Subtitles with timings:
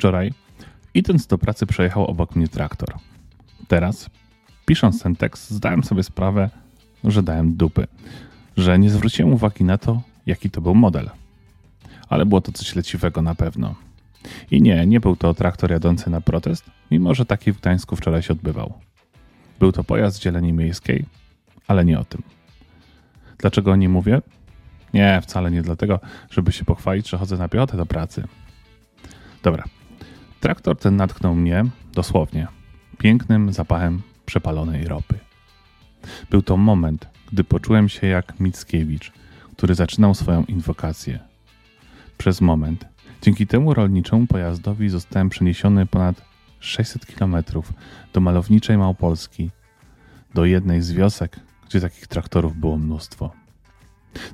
[0.00, 0.32] Wczoraj,
[0.94, 2.88] idąc do pracy, przejechał obok mnie traktor.
[3.68, 4.10] Teraz,
[4.66, 6.50] pisząc ten tekst, zdałem sobie sprawę,
[7.04, 7.86] że dałem dupy,
[8.56, 11.10] że nie zwróciłem uwagi na to, jaki to był model.
[12.08, 13.74] Ale było to coś leciwego na pewno.
[14.50, 18.22] I nie, nie był to traktor jadący na protest, mimo że taki w Gdańsku wczoraj
[18.22, 18.72] się odbywał.
[19.58, 21.04] Był to pojazd dzieleni miejskiej,
[21.66, 22.22] ale nie o tym.
[23.38, 24.22] Dlaczego o nim mówię?
[24.94, 28.24] Nie, wcale nie dlatego, żeby się pochwalić, że chodzę na piechotę do pracy.
[29.42, 29.64] Dobra.
[30.40, 32.48] Traktor ten natknął mnie, dosłownie,
[32.98, 35.18] pięknym zapachem przepalonej ropy.
[36.30, 39.12] Był to moment, gdy poczułem się jak Mickiewicz,
[39.56, 41.18] który zaczynał swoją inwokację.
[42.18, 42.84] Przez moment,
[43.22, 46.22] dzięki temu rolniczemu pojazdowi zostałem przeniesiony ponad
[46.60, 47.72] 600 kilometrów
[48.12, 49.50] do malowniczej Małopolski,
[50.34, 53.32] do jednej z wiosek, gdzie takich traktorów było mnóstwo.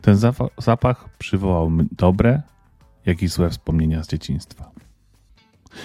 [0.03, 0.17] Ten
[0.59, 2.43] zapach przywołał dobre,
[3.07, 4.71] jak i złe wspomnienia z dzieciństwa.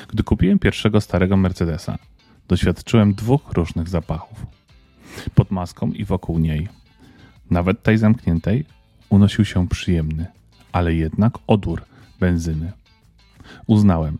[0.07, 1.97] Gdy kupiłem pierwszego starego Mercedesa,
[2.47, 4.45] doświadczyłem dwóch różnych zapachów.
[5.35, 6.67] Pod maską i wokół niej,
[7.49, 8.65] nawet tej zamkniętej,
[9.09, 10.25] unosił się przyjemny,
[10.71, 11.81] ale jednak odór
[12.19, 12.71] benzyny.
[13.67, 14.17] Uznałem,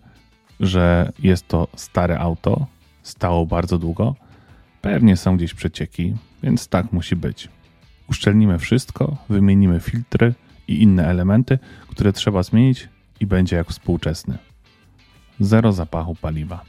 [0.60, 2.68] że jest to stare auto,
[3.04, 4.16] stało bardzo długo,
[4.82, 7.50] pewnie są gdzieś przecieki, więc tak musi być.
[8.10, 10.34] Uszczelnimy wszystko, wymienimy filtry
[10.68, 14.38] i inne elementy, które trzeba zmienić i będzie jak współczesny.
[15.42, 16.62] Zero zapachu paliwa.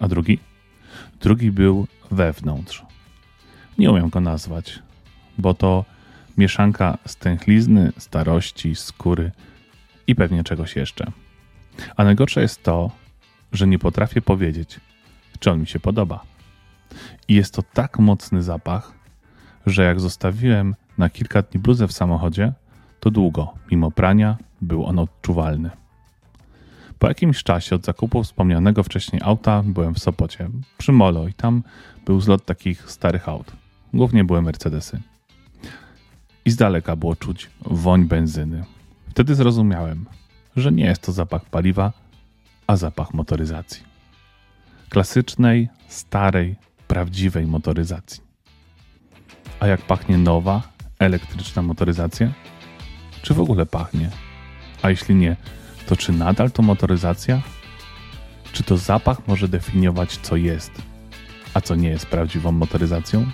[0.00, 0.38] A drugi?
[1.20, 2.82] Drugi był wewnątrz.
[3.78, 4.78] Nie umiem go nazwać,
[5.38, 5.84] bo to
[6.36, 9.32] mieszanka stęchlizny, starości, skóry
[10.06, 11.12] i pewnie czegoś jeszcze.
[11.96, 12.90] A najgorsze jest to,
[13.52, 14.80] że nie potrafię powiedzieć,
[15.38, 16.22] czy on mi się podoba.
[17.28, 18.92] I jest to tak mocny zapach,
[19.66, 22.52] że jak zostawiłem na kilka dni bluzę w samochodzie,
[23.00, 25.70] to długo, mimo prania, był on odczuwalny.
[26.98, 31.62] Po jakimś czasie od zakupu wspomnianego wcześniej auta byłem w Sopocie, przy Molo i tam
[32.06, 33.52] był zlot takich starych aut.
[33.94, 35.00] Głównie były Mercedesy.
[36.44, 38.64] I z daleka było czuć woń benzyny.
[39.10, 40.06] Wtedy zrozumiałem,
[40.56, 41.92] że nie jest to zapach paliwa,
[42.66, 43.82] a zapach motoryzacji.
[44.88, 46.56] Klasycznej, starej,
[46.88, 48.22] prawdziwej motoryzacji.
[49.60, 50.62] A jak pachnie nowa,
[50.98, 52.32] elektryczna motoryzacja?
[53.22, 54.10] Czy w ogóle pachnie?
[54.82, 55.36] A jeśli nie,
[55.88, 57.42] to czy nadal to motoryzacja?
[58.52, 60.70] Czy to zapach może definiować, co jest,
[61.54, 63.26] a co nie jest prawdziwą motoryzacją?